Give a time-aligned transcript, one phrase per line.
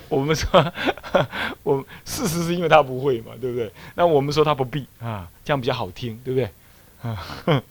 [0.08, 0.72] 我们说，
[1.62, 3.70] 我事实是因为他不会嘛，对不对？
[3.94, 6.50] 那我们说他不必啊，这样比较好听，对不对？
[7.02, 7.62] 啊，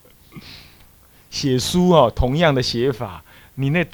[1.30, 3.24] 写书哦，同样的写法，
[3.56, 3.86] 你那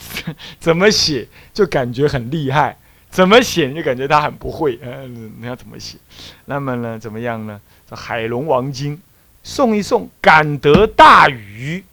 [0.60, 2.78] 怎么写就感觉很厉害，
[3.10, 4.80] 怎么写就感觉他很不会。
[4.82, 5.98] 嗯，你要怎么写？
[6.46, 7.60] 那么呢，怎么样呢？
[7.90, 9.00] 这海龙王经
[9.44, 11.84] 送一送，感得大鱼，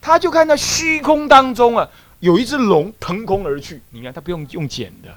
[0.00, 1.88] 他就看到虚空当中啊。
[2.20, 5.08] 有一只龙腾空而去，你看他不用用剪的，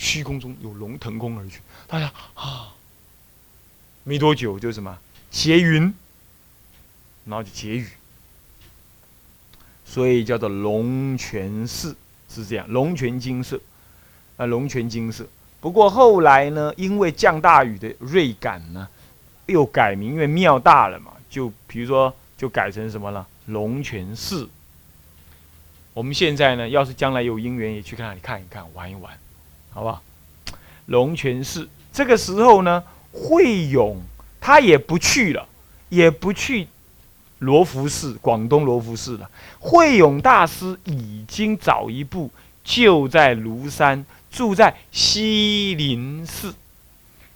[0.00, 2.72] 虚空中有龙腾空而去，大家啊，
[4.02, 4.98] 没多久就什么
[5.30, 5.92] 结云，
[7.26, 7.86] 然后就结雨，
[9.84, 11.94] 所以叫做龙泉寺
[12.30, 13.60] 是这样，龙泉金色，
[14.38, 15.26] 啊龙泉金色。
[15.60, 18.88] 不过后来呢，因为降大雨的锐感呢，
[19.44, 24.48] 又改名，因为庙大了嘛，就比如说就改成什么了，龙泉寺。
[25.92, 29.12] 我们现在呢，要是将来有姻缘，也去那里看一看、玩一玩，
[29.72, 30.02] 好不好？
[30.86, 32.82] 龙泉寺这个时候呢，
[33.12, 34.00] 慧勇
[34.40, 35.46] 他也不去了，
[35.88, 36.66] 也不去
[37.38, 39.30] 罗浮寺，广东罗浮寺了。
[39.58, 42.30] 慧勇大师已经早一步
[42.64, 46.54] 就在庐山，住在西林寺，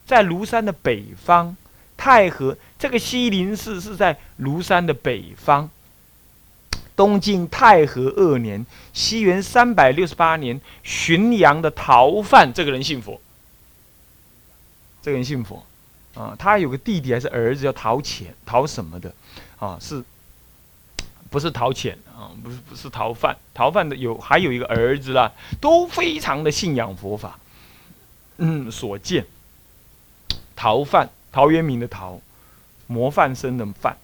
[0.04, 1.56] 在庐山的北方。
[1.96, 5.70] 太和这个西林寺是在庐山的北方。
[6.96, 13.20] 东晋太和二年，西元三百六十八年，浔阳的逃犯这个人信佛。
[15.02, 15.62] 这个人信佛，
[16.14, 19.12] 啊，他有个弟弟还是儿子叫陶潜，陶什么的，
[19.58, 20.02] 啊，是，
[21.28, 22.30] 不是陶潜啊？
[22.42, 27.38] 不是，不是陶范，陶范的有还有一个儿子啦，都非常的信仰佛法。
[28.38, 29.26] 嗯，所见，
[30.56, 32.20] 陶范，陶渊明的陶，
[32.86, 33.98] 模范生的范，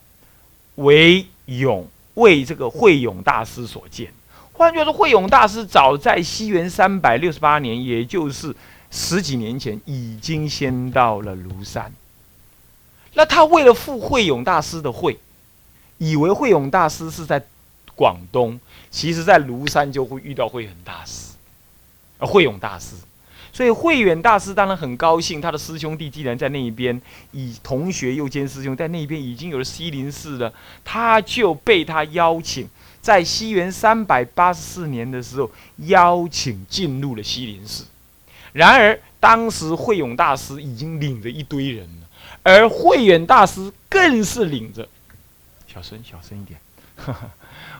[0.74, 1.88] 为勇。
[2.20, 4.12] 为这个慧勇大师所见，
[4.52, 8.54] 换句话说，慧勇大师早在西元三百六十八年，也就是
[8.90, 11.92] 十几年前，已经先到了庐山。
[13.14, 15.18] 那他为了赴慧勇大师的会，
[15.98, 17.42] 以为慧勇大师是在
[17.96, 18.60] 广东，
[18.90, 21.32] 其实在庐山就会遇到慧远大师，
[22.18, 22.94] 慧勇大师。
[23.52, 27.00] 所以慧远大师当然很高兴，他的师兄弟既然在那一边，
[27.32, 30.52] 以同学又兼师兄，在那边已经有了西林寺了，
[30.84, 32.68] 他就被他邀请，
[33.00, 37.84] 在西元三百八十四年的时候邀请进入了西林寺。
[38.52, 42.08] 然而当时慧永大师已经领着一堆人了，
[42.42, 44.88] 而慧远大师更是领着，
[45.66, 46.58] 小声小声一点，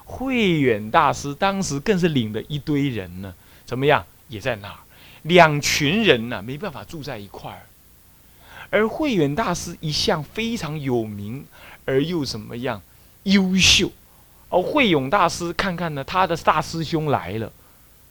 [0.05, 3.33] 慧远大师当时更是领着一堆人呢，
[3.65, 4.77] 怎么样也在那儿。
[5.23, 7.67] 两群人呢，没办法住在一块儿。
[8.71, 11.45] 而慧远大师一向非常有名，
[11.85, 12.81] 而又怎么样
[13.25, 13.91] 优秀？
[14.49, 17.53] 而慧勇大师看看呢，他的大师兄来了，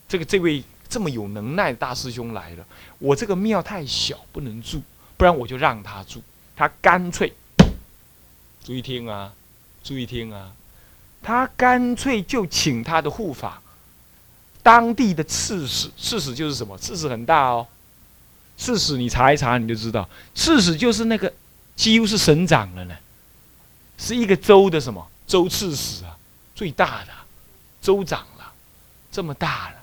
[0.08, 2.66] 这个这位这么有能耐的大师兄来了，
[2.98, 4.82] 我这个庙太小，不能住，
[5.18, 6.22] 不然我就让他住。
[6.56, 7.32] 他干脆，
[8.64, 9.34] 注意听啊，
[9.82, 10.52] 注意听啊，
[11.22, 13.62] 他干脆就请他的护法。
[14.62, 16.78] 当地的刺史，刺史就是什么？
[16.78, 17.66] 刺史很大哦。
[18.58, 21.32] 刺史你查一查，你就知道，刺史就是那个
[21.76, 22.96] 几乎是省长了呢，
[23.98, 26.18] 是一个州的什么州刺史啊，
[26.54, 27.12] 最大的
[27.82, 28.52] 州长了，
[29.12, 29.76] 这么大了。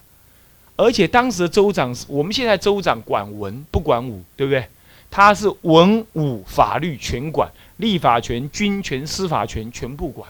[0.76, 4.68] 而且当时的州长是我们现在州长管文不管武，对不对？
[5.10, 10.28] 他是文武法律全管，立法权、军权、司法权全部管，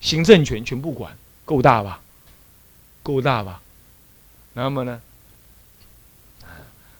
[0.00, 2.00] 行政权全部管，够大吧？
[3.02, 3.60] 够大吧？
[4.54, 5.00] 那么呢？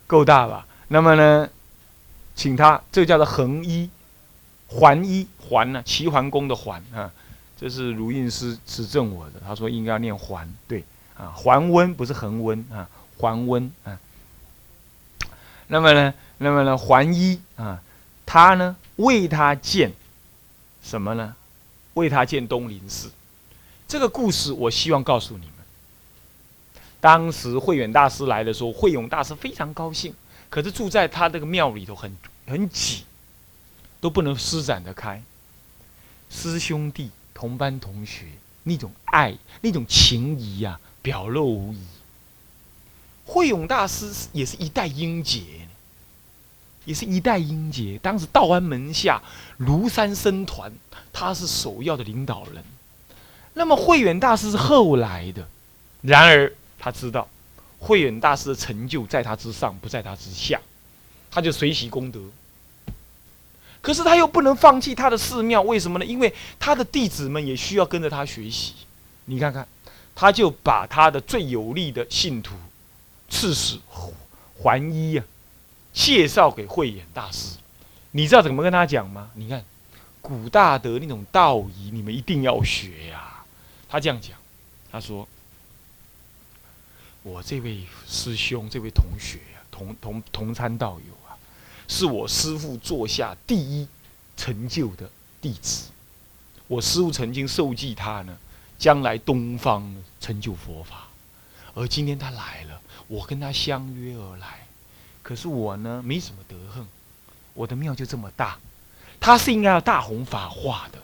[0.06, 0.66] 够大吧？
[0.88, 1.48] 那么呢？
[2.34, 3.88] 请他，这叫做横一，
[4.66, 5.82] 环一环呢？
[5.84, 7.12] 齐桓公的桓啊，
[7.60, 9.40] 这是如印师指正我的。
[9.46, 10.84] 他说应该要念桓，对
[11.16, 13.98] 啊，桓温不是恒温啊，桓温啊。
[15.68, 16.12] 那么呢？
[16.38, 16.76] 那么呢？
[16.76, 17.80] 桓一啊，
[18.26, 19.92] 他呢为他建
[20.82, 21.36] 什么呢？
[21.94, 23.10] 为他建东林寺。
[23.86, 25.52] 这个故事我希望告诉你们。
[27.02, 30.14] 当时慧远大师来的时候，慧勇大师非常高兴。
[30.48, 32.16] 可是住在他这个庙里头很
[32.46, 33.02] 很挤，
[34.00, 35.20] 都不能施展得开。
[36.30, 38.26] 师兄弟、同班同学
[38.62, 41.78] 那种爱、那种情谊呀，表露无遗。
[43.24, 45.42] 慧永大师也是一代英杰，
[46.84, 47.98] 也是一代英杰。
[48.00, 49.20] 当时道安门下
[49.58, 50.72] 庐山僧团，
[51.12, 52.62] 他是首要的领导人。
[53.54, 55.48] 那么慧远大师是后来的，
[56.02, 56.52] 然而。
[56.82, 57.28] 他知道
[57.78, 60.60] 慧远大师的成就在他之上，不在他之下，
[61.30, 62.20] 他就随喜功德。
[63.80, 66.04] 可是他又不能放弃他的寺庙，为什么呢？
[66.04, 68.74] 因为他的弟子们也需要跟着他学习。
[69.26, 69.66] 你看看，
[70.12, 72.56] 他就把他的最有力的信徒、
[73.30, 73.78] 刺史
[74.58, 75.24] 桓伊啊，
[75.92, 77.58] 介绍给慧眼大师。
[78.10, 79.30] 你知道怎么跟他讲吗？
[79.34, 79.64] 你看，
[80.20, 83.44] 古大德那种道义，你们一定要学呀。
[83.88, 84.36] 他这样讲，
[84.90, 85.26] 他说
[87.22, 91.38] ：“我这位师兄，这位同学啊，同同同参道友啊，
[91.86, 93.86] 是我师父座下第一
[94.36, 95.08] 成就的
[95.40, 95.90] 弟子。
[96.66, 98.36] 我师父曾经授记他呢，
[98.76, 101.06] 将来东方成就佛法。
[101.74, 104.66] 而今天他来了，我跟他相约而来。
[105.22, 106.86] 可是我呢，没什么德行，
[107.54, 108.58] 我的庙就这么大，
[109.20, 110.98] 他是应该要大弘法化的。”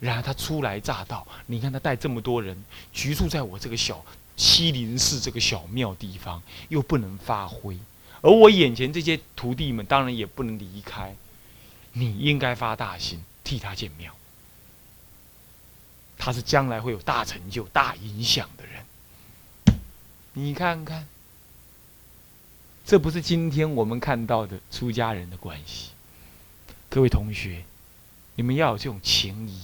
[0.00, 2.56] 然而他初来乍到，你看他带这么多人
[2.92, 4.02] 居住在我这个小
[4.36, 7.78] 西林寺这个小庙地方，又不能发挥，
[8.20, 11.14] 而我眼前这些徒弟们当然也不能离开。
[11.92, 14.14] 你应该发大心替他建庙，
[16.16, 18.84] 他是将来会有大成就、大影响的人。
[20.32, 21.06] 你看看，
[22.86, 25.90] 这不是今天我们看到的出家人的关系。
[26.88, 27.64] 各位同学，
[28.36, 29.60] 你们要有这种情谊。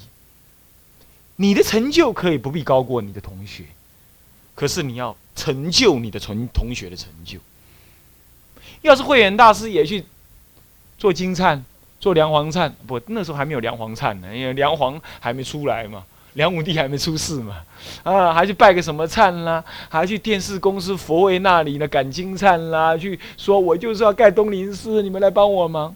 [1.37, 3.64] 你的成就可以不必高过你的同学，
[4.59, 7.39] 可是你要成就你的同同学的成就。
[8.83, 10.05] 要是慧远大师也去
[10.99, 11.65] 做金灿、
[12.01, 17.63] 做梁皇灿，不，那时候还没有梁皇灿呢，因为梁皇还没出来嘛，梁武帝还没出世嘛，
[18.03, 25.95] 啊，还去拜个什么灿啦，还去电视公司佛位那里呢赶金灿啦，去说我就是要盖东林寺，你们来帮我忙，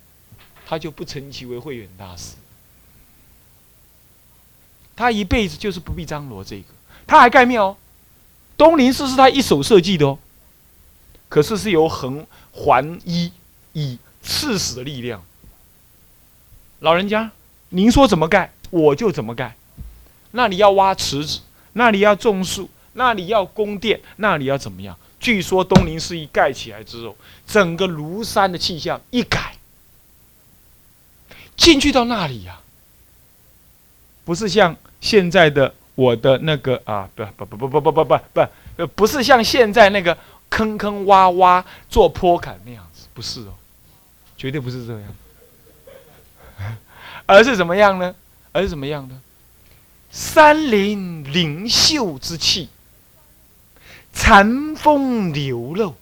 [0.65, 2.37] 他就不称其为慧远大师。
[4.95, 6.67] 他一辈子就是不必张罗这个，
[7.09, 7.77] 他还盖庙，
[8.63, 10.17] 东林寺是他一手设计的哦。
[11.29, 13.33] 可是是由横环一
[13.73, 15.21] 以刺史的力量，
[16.79, 17.33] 老人家，
[17.71, 19.57] 您说怎么盖我就怎么盖。
[20.31, 21.41] 那里要挖池子，
[21.73, 24.97] 那里要种树，那里要宫殿，那里要怎么样？
[25.19, 29.57] 据说东林寺一盖起来之后，整个庐山的气象一改，
[31.57, 32.61] 进去到那里呀。
[34.25, 38.47] 不是像现在的我的那个啊，不不不不不不不不不，
[38.77, 40.17] 呃，不是像现在那个
[40.49, 43.55] 坑坑洼洼做坡坎那样子，不是哦，
[44.37, 45.15] 绝对不是这样，
[47.27, 48.15] 而是怎么样呢？
[48.53, 49.21] 而是怎么样呢？
[50.11, 52.69] 山林灵秀之气，
[54.13, 55.95] 禅风流露，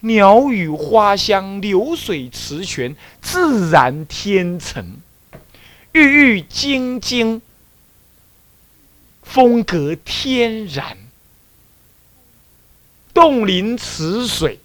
[0.00, 4.96] 鸟语花香，流水池泉，自然天成。
[5.92, 6.00] 郁
[6.36, 7.42] 郁晶晶，
[9.32, 10.94] 风格天然，
[13.14, 14.60] 洞林池水，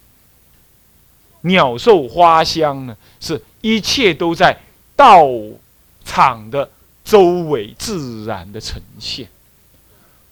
[1.40, 4.60] 鸟兽花香呢，是一切都在
[4.94, 5.26] 道
[6.04, 6.70] 场的
[7.02, 9.30] 周围自然的呈现。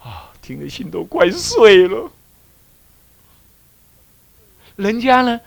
[0.03, 2.11] 啊，听得心都快碎了。
[4.77, 5.41] 人家呢，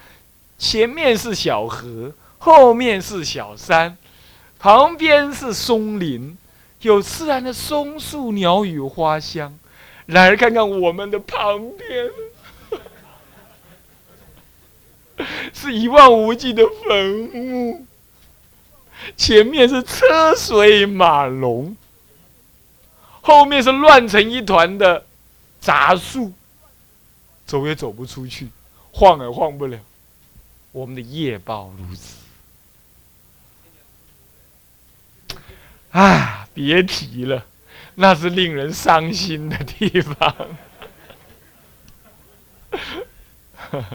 [0.57, 3.95] 前面是小河，后面是小山。
[4.57, 6.35] 旁边是松林，
[6.81, 9.57] 有自然的松树、鸟语、花香。
[10.05, 12.09] 然而，看看我们的旁边，
[15.53, 17.85] 是一望无际的坟墓，
[19.15, 21.75] 前面是车水马龙，
[23.21, 25.06] 后面是乱成一团的
[25.61, 26.33] 杂树，
[27.45, 28.49] 走也走不出去，
[28.92, 29.77] 晃也晃不了。
[30.71, 32.15] 我们的业报如此。
[35.92, 37.45] 唉，别提了，
[37.95, 40.35] 那是令人伤心的地方。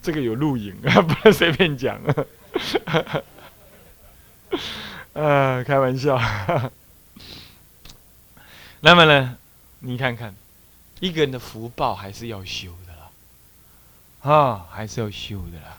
[0.00, 2.14] 这个有录影啊，不能随便讲啊。
[5.12, 6.18] 呃，开玩笑。
[8.80, 9.36] 那么呢，
[9.80, 10.34] 你看看，
[11.00, 15.76] 一个人的福报还是要修的啦，啊，还是要修的啦。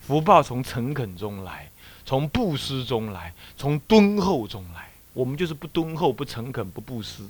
[0.00, 1.70] 福报从诚恳中来。
[2.06, 4.88] 从布施中来，从敦厚中来。
[5.16, 7.22] 我们就是不敦厚、不诚恳、不布施。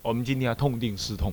[0.00, 1.30] 我们今天要痛定思痛，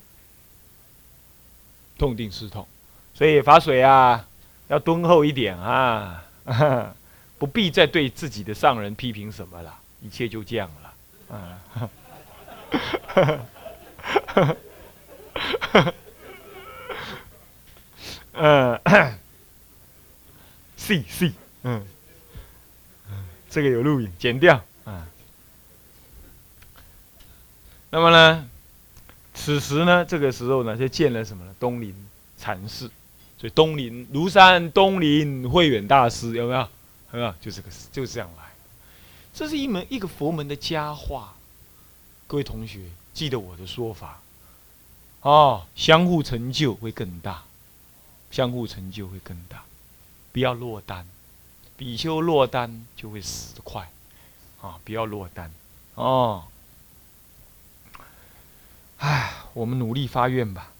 [1.97, 2.67] 痛定思痛。
[3.13, 4.27] 所以法水啊，
[4.67, 6.21] 要敦厚一点啊，
[7.39, 10.93] 不必再对自己的上人批评什么了，一切就这样了。
[18.33, 18.81] 嗯， 嗯，
[20.75, 21.31] 是是，
[21.63, 21.87] 嗯。
[23.49, 25.07] 这个有录影，剪掉啊。
[27.93, 28.49] 那么呢，
[29.35, 31.55] 此时呢，这个时候呢，就见了什么呢？
[31.59, 31.93] 东林
[32.39, 32.89] 禅寺，
[33.37, 36.61] 所以东林庐山东林慧远大师有没有？
[37.11, 37.31] 有没有？
[37.39, 38.45] 就这个，就这样来。
[39.31, 41.35] 这是一门一个佛门的佳话。
[42.25, 42.79] 各位同学，
[43.13, 44.19] 记得我的说法
[45.21, 47.43] 哦，相互成就会更大。
[48.31, 49.65] 相互成就会更大。
[50.31, 51.05] 不要落单，
[51.77, 53.87] 比丘落单就会死得快，
[54.63, 55.51] 啊，不要落单，
[55.93, 56.45] 哦。
[59.03, 60.71] 唉，我们努力发愿吧。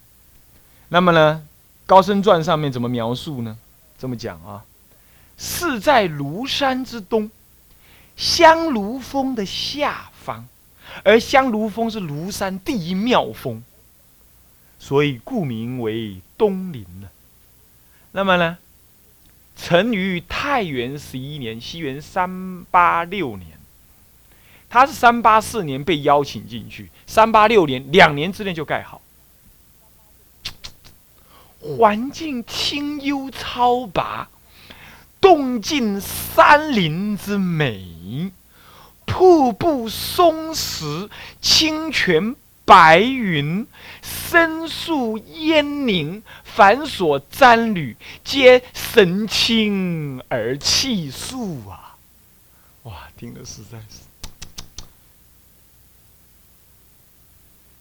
[0.88, 1.42] 那么呢，
[1.86, 3.58] 《高僧传》上面怎么描述呢？
[3.98, 4.64] 这么讲啊，
[5.36, 7.30] 是在庐山之东，
[8.16, 10.48] 香炉峰的下方，
[11.02, 13.62] 而香炉峰是庐山第一妙峰，
[14.78, 17.10] 所以故名为东林了。
[18.12, 18.56] 那么呢？
[19.54, 23.53] 成于太元十一年，西元三八六年。
[24.74, 29.00] 他是三八四年被邀请进去，三八六年两年之内就盖好。
[31.60, 34.28] 环境清幽超拔，
[35.20, 38.32] 动静山林之美，
[39.04, 41.08] 瀑布松石，
[41.40, 42.34] 清泉。
[42.66, 43.66] 白云、
[44.02, 51.94] 深树、烟林，凡所瞻履，皆神清而气肃啊！
[52.84, 53.98] 哇，听的实在是，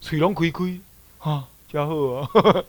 [0.03, 0.79] 水龙开开
[1.19, 2.63] 啊，家伙啊！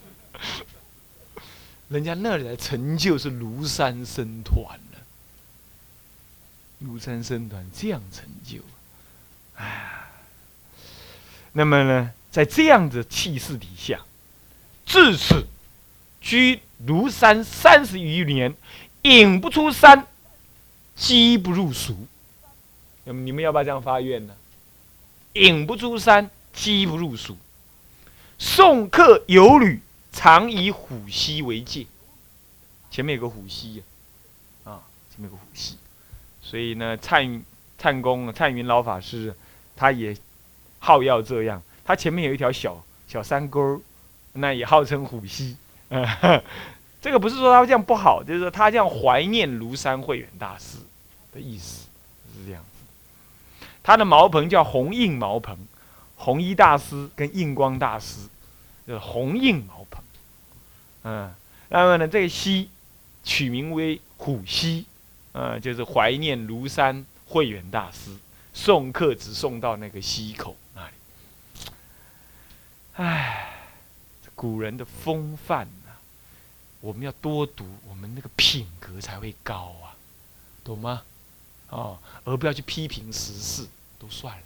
[1.89, 4.57] 人家那里的成就是庐山僧团
[4.93, 5.01] 了，
[6.85, 8.61] 庐山僧团这样成就，
[9.57, 9.91] 哎。
[11.53, 14.01] 那么呢，在这样的气势底下，
[14.87, 15.45] 至此
[16.21, 18.55] 居庐山三十余年，
[19.03, 20.07] 引不出山，
[20.95, 22.07] 机不入蜀。
[23.03, 24.37] 那么你们要不要这样发愿呢？
[25.33, 27.37] 引不出山，机不入蜀。
[28.39, 29.81] 送客游旅，
[30.13, 31.85] 常以虎溪为界。
[32.91, 33.83] 前面有个虎溪
[34.65, 35.77] 啊，啊，前面有个虎溪。
[36.41, 37.43] 所以呢，灿
[37.77, 39.35] 灿公灿云老法师，
[39.77, 40.17] 他也。
[40.87, 43.81] 号要这样，他前面有一条小小山沟
[44.35, 45.57] 那也号称虎溪。
[47.01, 50.77] 这个不是说他这样不好，就是说他这样怀念庐山慧远大师
[51.33, 51.87] 的意思，
[52.37, 53.67] 是这样子。
[53.83, 55.57] 他的茅棚叫红印茅棚，
[56.25, 58.19] 红衣大师跟印光大师，
[58.87, 60.03] 就是红印毛鹏。
[61.03, 61.35] 嗯，
[61.69, 62.71] 那么呢，这个溪
[63.23, 64.87] 取名为虎溪，
[65.33, 68.17] 嗯，就是怀念庐山慧远大师，
[68.55, 70.95] 送客只送到那个溪口那里。
[72.95, 73.53] 唉，
[74.35, 75.91] 古人的风范呐，
[76.81, 79.93] 我们要多读，我们那个品格才会高啊，
[80.65, 81.03] 懂吗？
[81.69, 84.45] 哦，而不要去批评时事，都算了，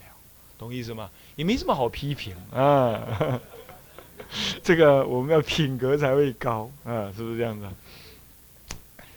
[0.58, 1.08] 懂意思吗？
[1.36, 3.40] 也没什么好批评啊。
[4.62, 7.66] 这个我们要品格才会高啊，是不是这样子？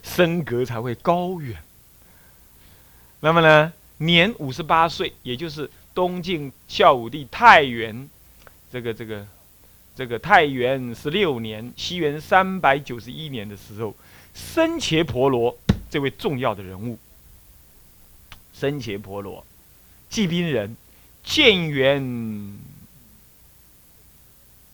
[0.02, 1.56] 身格才会高远。
[3.20, 8.08] 那么呢，年五十八岁，也就是东晋孝武帝太元。
[8.72, 9.26] 这个这个，
[9.94, 13.94] 这个太元十六年，西元三百九十一年的时候，
[14.32, 15.56] 僧伽婆罗
[15.90, 16.98] 这位重要的人物，
[18.54, 19.44] 僧伽婆罗，
[20.08, 20.76] 济宾人，
[21.22, 22.58] 建元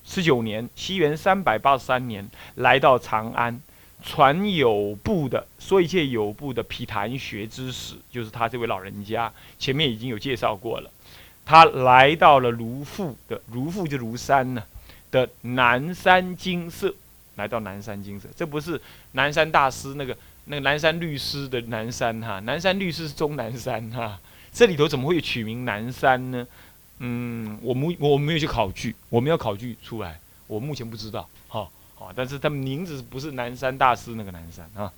[0.04, 3.60] 十九年，西元三百八十三年，来到长安，
[4.02, 10.90] 传有部的说一切有部的毗昙学之史，就是他这位老人家，前面已经有介绍过了。
[11.44, 14.62] 他来到了卢父的卢父就庐山呢
[15.10, 16.94] 的南山精舍，
[17.36, 18.80] 来到南山精舍，这不是
[19.12, 24.18] 南山大师那个那个南山律师的南山哈，南山律师是终南山哈，
[24.58, 26.44] 这里头怎么会取名南山呢？
[26.98, 34.92] 嗯，我们我没有去考据，我没有考据出来，我目前不知道哈，好，但是他们名字不是南山大师那个南山啊，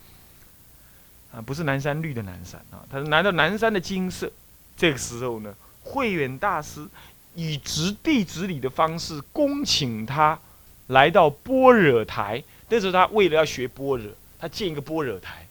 [1.34, 4.32] 啊，不是南山绿的南山啊，他是来到南山的金色，
[4.78, 5.54] 这个时候呢。
[5.82, 6.86] 慧远大师
[7.34, 10.38] 以执弟子礼的方式恭请他
[10.86, 12.42] 来到般若台。
[12.70, 15.46] 那时候他为了要学般若，他建一个般若台，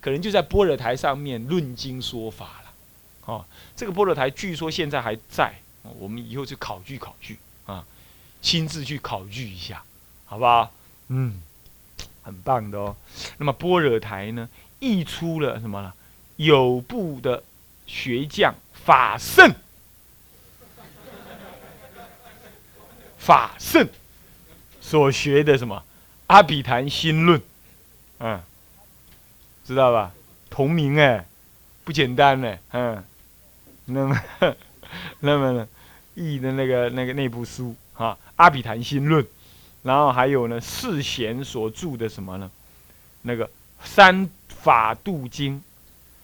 [0.00, 2.59] 可能就在般若台上面论经说法。
[3.30, 3.46] 哦，
[3.76, 7.84] 这个般若台据说现在还在，我们以后去考据考据啊，
[8.42, 9.84] 亲自去考据一下，
[10.24, 10.72] 好不好？
[11.06, 11.40] 嗯，
[12.22, 12.96] 很棒的哦。
[13.38, 14.48] 那么般若台呢，
[14.80, 15.92] 溢出了什么呢？
[16.36, 17.44] 有部的
[17.86, 18.52] 学将。
[18.82, 19.54] 法圣，
[23.18, 23.86] 法圣
[24.80, 25.76] 所学的什么
[26.28, 27.38] 《阿比昙心论》，
[28.20, 28.42] 嗯，
[29.66, 30.12] 知道吧？
[30.48, 31.26] 同名哎，
[31.84, 33.04] 不简单呢，嗯。
[33.90, 34.22] 那么，
[35.20, 35.68] 那么呢，
[36.14, 39.22] 译的那个那个那部书哈，《阿比昙心论》，
[39.82, 42.50] 然后还有呢，世贤所著的什么呢？
[43.22, 43.46] 那个
[43.84, 45.56] 《三法度经》。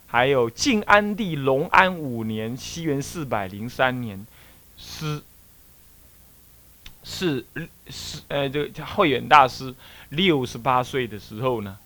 [0.08, 4.24] 还有晋安帝隆安五年（西元四百零三年），
[4.78, 5.20] 师
[7.02, 7.44] 是
[7.90, 9.74] 是呃，这个慧远大师
[10.10, 11.76] 六十八岁的时候呢，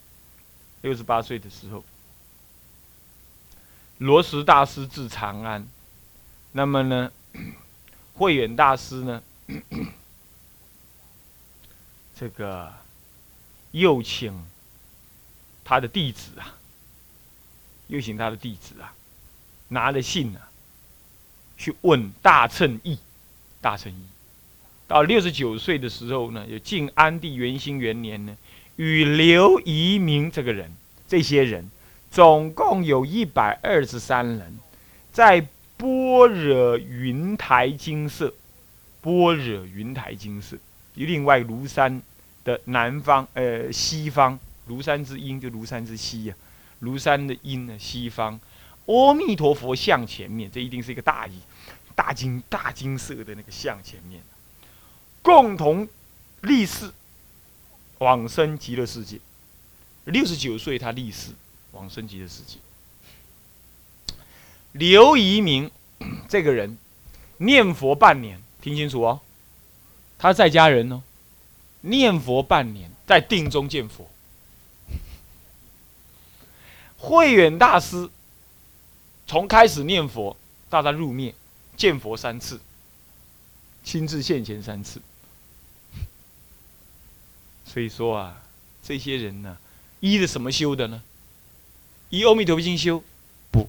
[0.82, 1.82] 六十八岁的时候，
[4.00, 5.68] 罗什大师至长安，
[6.52, 7.12] 那么呢，
[8.16, 9.22] 慧远大师呢，
[12.18, 12.72] 这个
[13.72, 14.32] 又请
[15.62, 16.56] 他的弟子啊，
[17.88, 18.94] 又请他的弟子啊，
[19.68, 20.48] 拿了信啊，
[21.58, 22.98] 去问大乘义，
[23.60, 24.02] 大乘义。
[24.88, 28.34] 到六十九岁的时候呢，有晋安帝元兴元年呢，
[28.76, 30.74] 与刘遗民这个人，
[31.06, 31.70] 这些人
[32.10, 34.58] 总共有一百二十三人，
[35.12, 38.34] 在般若云台精舍，
[39.00, 40.56] 般若云台精舍，
[40.94, 42.02] 另外庐山
[42.44, 44.38] 的南方，呃，西方，
[44.68, 46.34] 庐山之阴就庐山之西呀，
[46.82, 48.38] 庐山的阴呢，西方，
[48.86, 51.38] 阿弥陀佛像前面，这一定是一个大义，
[51.94, 54.20] 大金大金色的那个像前面。
[55.22, 55.86] 共同
[56.40, 56.90] 立誓
[57.98, 59.18] 往生极乐世界。
[60.06, 61.30] 六十九岁，他立誓
[61.72, 62.58] 往生极乐世界。
[64.72, 65.70] 刘遗明
[66.28, 66.78] 这个人
[67.38, 69.20] 念佛半年，听清楚哦，
[70.18, 71.02] 他在家人哦，
[71.80, 74.08] 念佛半年，在定中见佛。
[76.98, 78.10] 慧远大师
[79.26, 80.36] 从开始念佛
[80.68, 81.34] 到他入灭，
[81.76, 82.60] 见佛三次，
[83.82, 85.00] 亲自现前三次。
[87.64, 88.42] 所以说啊，
[88.82, 89.56] 这些人呢，
[90.00, 91.02] 依的什么修的呢？
[92.10, 93.02] 依《阿弥陀佛经》修？
[93.50, 93.68] 不，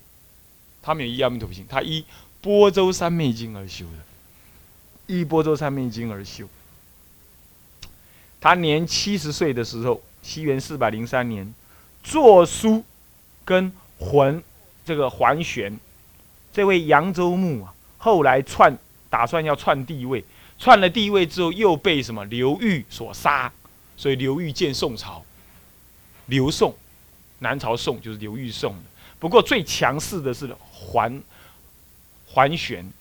[0.82, 2.02] 他没有依《阿弥陀佛经》，他依
[2.42, 6.48] 《波州三昧经》而修的，依《波州三昧经》而修。
[8.40, 11.54] 他年七十岁的时候，西元四百零三年，
[12.04, 12.84] 作书
[13.46, 14.44] 跟还
[14.84, 15.80] 这个桓玄，
[16.52, 18.76] 这位扬州牧啊，后来篡，
[19.10, 20.26] 打算要篡帝位，
[20.58, 23.52] 篡了帝位之后，又被什么刘裕所杀。
[23.96, 25.24] 所以刘裕建宋朝，
[26.26, 26.76] 刘宋，
[27.42, 28.84] 南朝宋就是刘裕宋的。
[29.20, 31.22] 不过最强势的是桓
[32.28, 32.92] 桓玄，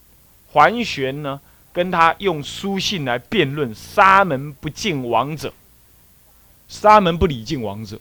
[0.51, 1.39] 桓玄呢
[1.71, 5.53] 跟他用书信来辩论沙门不敬王者，
[6.67, 7.99] 沙门不礼敬王者。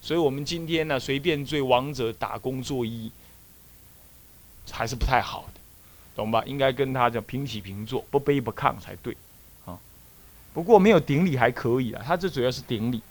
[0.00, 3.10] 所以我们今天呢随便对王者打工作揖，
[4.70, 5.60] 还是不太好的，
[6.16, 6.42] 懂吧？
[6.46, 9.16] 应该跟他叫平起平坐，不卑不亢才对。
[9.66, 9.78] 啊
[10.52, 13.02] 不过没有顶礼还可以啊，他这主要是顶礼。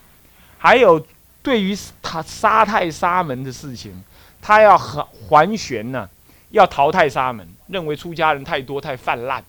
[0.57, 1.05] 还有
[1.41, 4.04] 对于他杀太沙门的事情，
[4.41, 6.10] 他要还还旋呢，
[6.49, 9.43] 要淘汰沙门，认为出家人太多太泛滥，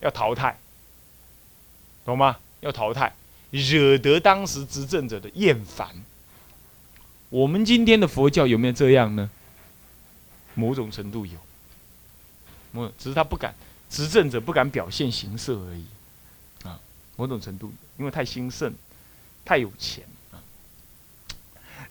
[0.00, 0.58] 要淘汰，
[2.04, 2.38] 懂吗？
[2.60, 3.12] 要淘汰，
[3.50, 5.88] 惹得当时执政者的厌烦。
[7.28, 9.28] 我们今天的佛教有没有这样呢？
[10.54, 11.38] 某种程度有，
[12.72, 13.54] 某只是他不敢，
[13.90, 15.84] 执政者不敢表现形色而已。
[16.66, 16.80] 啊
[17.16, 18.72] 某种程度，因为太兴盛，
[19.44, 20.04] 太有钱。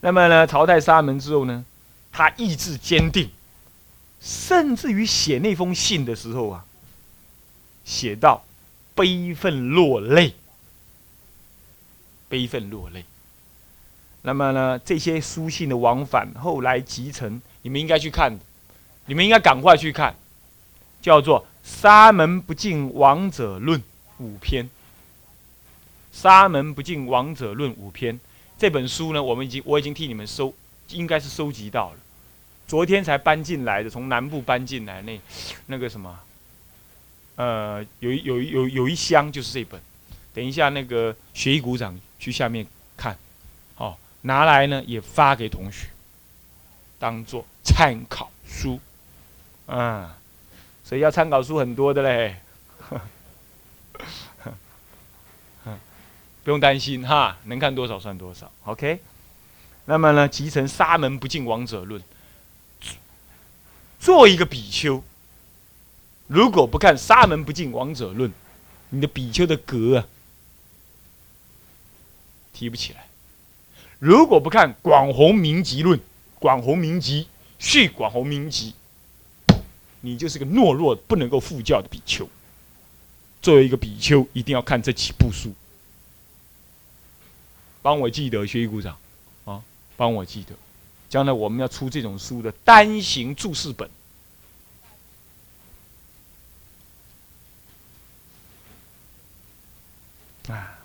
[0.06, 1.64] 那么呢，淘汰沙门之后呢，
[2.12, 3.28] 他意志坚定，
[4.20, 6.64] 甚至于写那封信的时候啊，
[7.84, 8.44] 写到
[8.94, 10.36] 悲愤落泪，
[12.28, 13.04] 悲愤落泪。
[14.22, 18.38] 那么呢，这些书信的往返，后来集成，你们应该去看，
[19.06, 20.14] 你们应该赶快去看，
[21.02, 23.80] 叫做《沙门不敬王者论》
[24.18, 24.70] 五篇。
[26.12, 28.20] 沙门不敬王者论五篇
[28.58, 30.54] 这本书呢，我们已经我已经替你们收，
[30.88, 31.96] 应该是收集到了，
[32.66, 35.20] 昨天才搬进来的，从南部搬进来那
[35.66, 36.18] 那个什么，
[37.34, 39.78] 呃，有有有有一箱就是这本，
[40.32, 42.66] 等一下那个学艺股长去下面
[42.96, 43.18] 看，
[43.76, 45.88] 哦，拿来呢也发给同学，
[46.98, 48.80] 当做参考书，
[49.66, 50.16] 啊，
[50.82, 52.36] 所以要参考书很多的嘞。
[56.46, 58.48] 不用担心哈，能看多少算多少。
[58.66, 59.00] OK，
[59.86, 62.00] 那么呢，集成《沙门不进王者论》，
[63.98, 65.02] 做一个比丘，
[66.28, 68.30] 如果不看《沙门不进王者论》，
[68.90, 70.06] 你的比丘的格啊
[72.52, 73.00] 提不起来；
[73.98, 75.98] 如果不看《广弘明集论》，
[76.38, 77.24] 《广弘明集》
[77.58, 78.72] 续《广弘明集》，
[80.02, 82.30] 你就是个懦弱不能够复教的比丘。
[83.42, 85.52] 作为一个比丘，一定要看这几部书。
[87.86, 88.98] 帮我记得，学习鼓掌，
[89.44, 89.62] 啊，
[89.96, 90.52] 帮我记得，
[91.08, 93.88] 将来我们要出这种书的单行注释本，
[100.48, 100.80] 啊，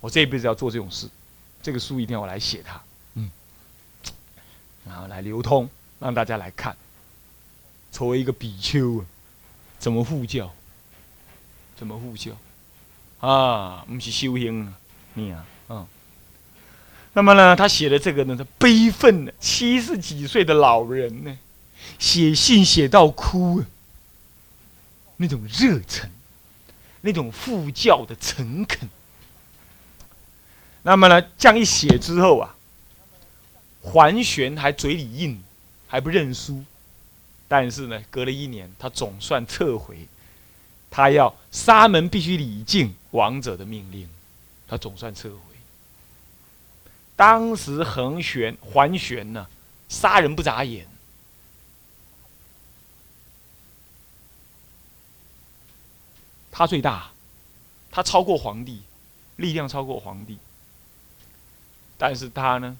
[0.00, 1.08] 我这一辈子要做这种事，
[1.62, 2.82] 这个书一定要我来写它，
[3.14, 3.30] 嗯，
[4.84, 5.70] 然后来流通，
[6.00, 6.76] 让大家来看，
[7.92, 9.04] 作为一个比丘，
[9.78, 10.52] 怎么护教，
[11.76, 12.32] 怎么护教？
[13.20, 14.74] 啊，不是修行，
[15.14, 15.86] 你啊，嗯。
[17.14, 21.38] 那么呢，他写的这个呢，他悲愤的七十几岁的老人呢，
[21.98, 23.62] 写信写到哭，
[25.18, 26.10] 那种热忱，
[27.02, 28.88] 那种护教的诚恳。
[30.82, 32.56] 那么呢，这样一写之后啊，
[33.82, 35.42] 桓玄还嘴里硬，
[35.86, 36.64] 还不认输。
[37.46, 40.08] 但是呢，隔了一年，他总算撤回，
[40.90, 44.08] 他要沙门必须礼敬王者的命令，
[44.66, 45.51] 他总算撤回。
[47.22, 49.46] 当时桓玄桓玄呢，
[49.88, 50.88] 杀人不眨眼，
[56.50, 57.12] 他最大，
[57.92, 58.82] 他超过皇帝，
[59.36, 60.36] 力量超过皇帝。
[61.96, 62.76] 但是他呢，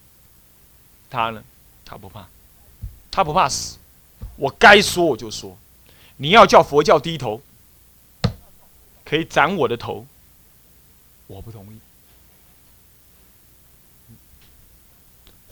[1.09, 1.45] 他呢，
[1.85, 2.27] 他不怕，
[3.13, 3.79] 他不怕死。
[4.35, 5.57] 我该说我就说，
[6.17, 7.41] 你要叫佛教低头，
[9.05, 10.05] 可以斩我的头，
[11.29, 11.79] 我不同意。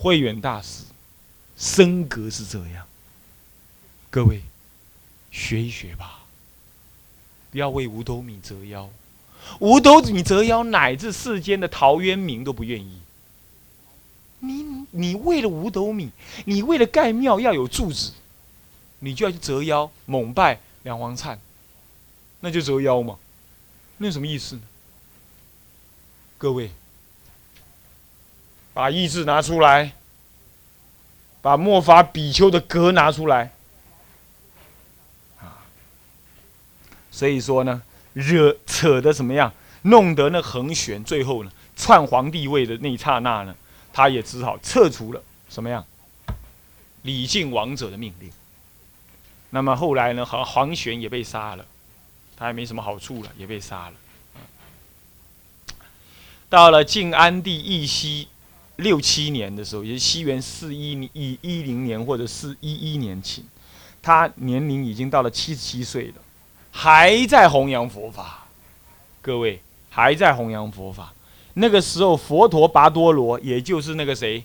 [0.01, 0.85] 慧远大师
[1.59, 2.87] 升格是这样，
[4.09, 4.41] 各位
[5.31, 6.21] 学一学吧，
[7.51, 8.89] 不要为五斗米折腰，
[9.59, 12.99] 五斗米折腰，乃至世间的陶渊明都不愿意。
[14.39, 16.11] 你你为了五斗米，
[16.47, 18.13] 你为了盖庙要有柱子。
[19.03, 21.41] 你就要去折腰，猛拜梁皇灿，
[22.41, 23.19] 那就折腰嘛，
[23.97, 24.63] 那有什么意思呢？
[26.37, 26.71] 各位，
[28.73, 29.93] 把意志拿出来，
[31.43, 33.53] 把末法比丘的格拿出来，
[35.41, 35.65] 啊，
[37.11, 39.53] 所以说呢，惹扯的怎么样，
[39.83, 43.55] 弄得那恒玄最后呢，篡皇帝位的那一刹那呢，
[43.93, 45.85] 他也只好撤除了什么样，
[47.03, 48.31] 李靖王者的命令。
[49.53, 50.25] 那么后来呢？
[50.25, 51.67] 和黄玄也被杀了，
[52.37, 53.95] 他也没什么好处了，也被杀了。
[56.49, 58.29] 到了晋安帝义熙
[58.81, 63.45] 六七年的时候，也是西元四一一一零年或者四一一年起，
[64.03, 66.15] 他年龄已经到了七十七岁了，
[66.71, 68.47] 还在弘扬佛法。
[69.23, 71.13] 各位还在弘扬佛法。
[71.55, 74.43] 那个时候，佛陀拔多罗，也就是那个谁，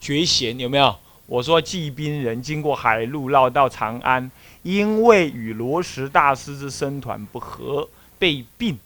[0.00, 0.96] 觉贤，有没有？
[1.26, 4.30] 我说，济宾人经过海路绕到长安，
[4.62, 8.76] 因为与罗什大师之僧团不和，被并，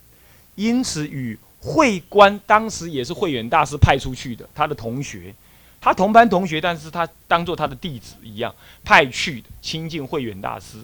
[0.55, 5.35] 因此与会观当时也是慧远大师派出去的，他的同学，
[5.81, 10.79] 他同班同学，但是他当做他的弟子一样派去的，亲近慧远大师。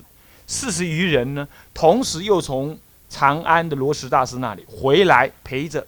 [0.45, 2.77] 四十余人呢，同时又从
[3.09, 5.87] 长安的罗什大师那里回来，陪着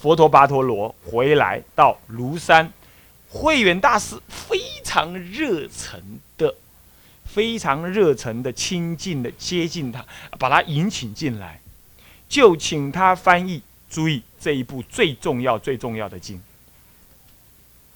[0.00, 2.72] 佛陀巴陀罗回来到庐山。
[3.28, 6.00] 慧远大师非常热诚
[6.38, 6.54] 的、
[7.24, 10.04] 非常热诚的亲近的接近他，
[10.38, 11.59] 把他引请进来，
[12.30, 13.60] 就请他翻译。
[13.90, 16.40] 注意这一部最重要、最重要的经，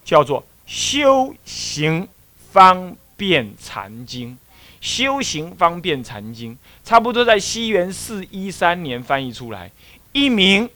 [0.05, 2.09] 叫做《修行
[2.51, 4.31] 方便禅经》。
[4.81, 6.53] 《修行方便禅经》
[6.85, 9.70] 差不多在西元四一三年翻译出来，
[10.12, 10.68] 一名《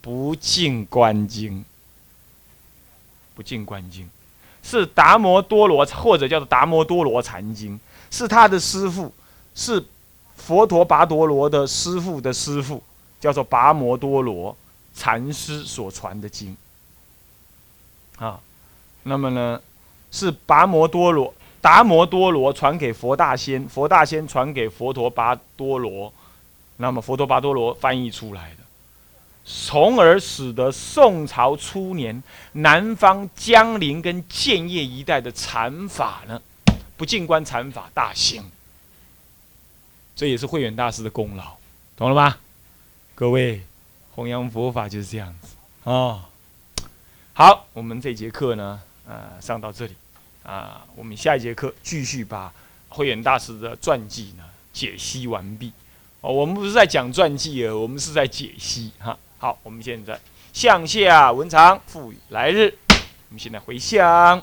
[0.00, 1.60] 不净观经》。
[3.34, 4.08] 不净观经，
[4.62, 7.78] 是达摩多罗或者叫做达摩多罗禅经，
[8.10, 9.12] 是他的师父，
[9.54, 9.82] 是
[10.36, 12.82] 佛陀跋陀罗的师父的师父，
[13.22, 14.56] 叫做跋摩多罗
[14.92, 16.56] 禅师所传的经。
[18.16, 18.40] 啊，
[19.04, 19.62] 那么呢，
[20.10, 26.12] 是跋摩多罗达摩多罗传给佛大仙，佛大仙传给佛陀跋多罗，
[26.78, 28.56] 那么佛陀跋多罗翻译出来的。
[29.44, 32.20] 从而使得宋朝初年
[32.52, 36.42] 南方江陵跟建业一带的禅法呢，
[36.96, 38.42] 不净观禅法大兴。
[40.16, 41.56] 这也是慧远大师的功劳，
[41.96, 42.36] 懂了吗？
[43.22, 43.60] 各位，
[44.16, 45.54] 弘扬佛法就是这样子
[45.88, 46.28] 啊。
[47.34, 49.94] 好，我们这节课呢，呃，上到这里
[50.42, 52.52] 啊，我们下一节课继续把
[52.88, 55.72] 慧远大师的传记呢解析完毕。
[56.20, 59.16] 哦，我们不是在讲传记啊，我们是在解析哈。
[59.38, 60.18] 好，我们现在
[60.52, 62.76] 向下文长赋予来日。
[62.88, 64.42] 我们现在回向，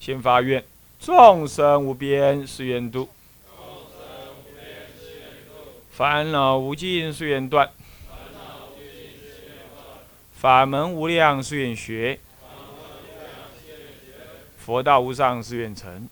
[0.00, 0.64] 先发愿：
[0.98, 3.10] 众生无边誓愿度，
[5.96, 7.70] 烦恼无尽誓愿断，
[10.32, 12.18] 法门无量誓愿学，
[14.58, 16.08] 佛道无上誓愿成，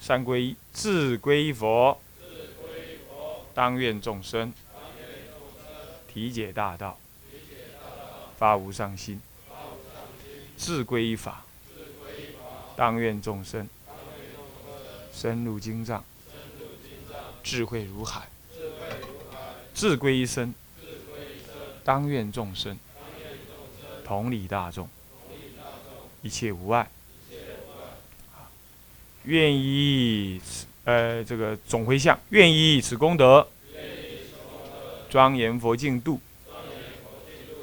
[0.00, 2.00] 三归一，自归佛。
[3.52, 4.50] 当愿众生
[6.08, 6.98] 体解大道，
[8.38, 9.20] 发无上心，
[10.56, 11.44] 自归依法。
[12.74, 13.68] 当愿众生
[15.12, 16.02] 深入经藏，
[17.46, 18.28] 智慧如海，
[19.72, 20.52] 智归一生，
[21.84, 22.76] 当愿众生。
[24.04, 24.88] 同理大众，
[26.22, 26.90] 一切无碍。
[29.22, 33.46] 愿以此呃这个总回向，愿以此功德，
[35.08, 36.20] 庄严佛净土，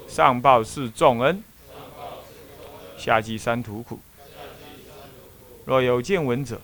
[0.08, 1.44] 上报四重恩，
[2.98, 4.00] 下济三途苦。
[5.66, 6.62] 若有见闻者，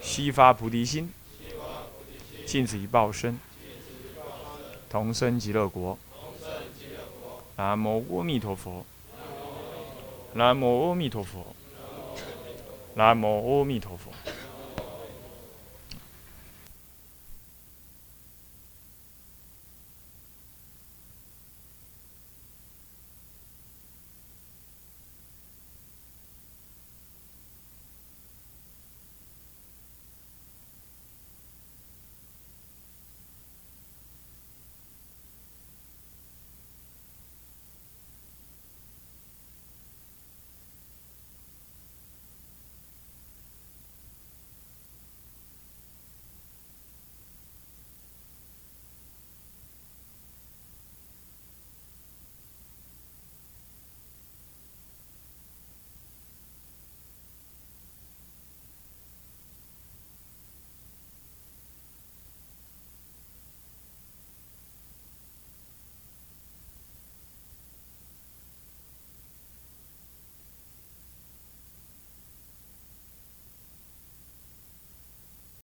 [0.00, 1.12] 悉发菩提心，
[2.46, 3.38] 尽此一报身，
[4.88, 5.98] 同生极乐国。
[7.56, 8.84] 南无阿弥陀佛。
[10.34, 11.54] 南无阿弥陀佛。
[12.94, 14.10] 南无阿弥陀佛。